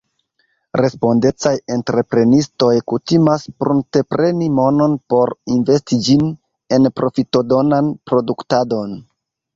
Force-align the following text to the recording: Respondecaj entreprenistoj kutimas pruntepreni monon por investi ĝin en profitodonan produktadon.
Respondecaj 0.79 1.51
entreprenistoj 1.75 2.71
kutimas 2.93 3.45
pruntepreni 3.65 4.47
monon 4.61 4.95
por 5.15 5.35
investi 5.57 6.01
ĝin 6.09 6.27
en 6.79 6.93
profitodonan 7.03 7.97
produktadon. 8.13 8.99